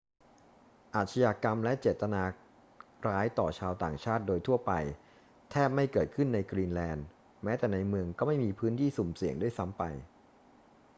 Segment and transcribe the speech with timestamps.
[0.95, 2.21] อาชญากรรมและเจตนา
[3.07, 4.71] ร้ายต่อชาวต่างชาติโดยทั่วไป
[5.51, 7.05] แทบไม่เกิดขึ้นในกรีนแลนด์
[7.43, 9.83] แม้แต่ในเมืองก็ไม่มี พื้นที่สุ่มเสี่ยง ด้วยซ้ำไป